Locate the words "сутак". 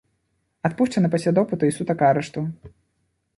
1.77-2.03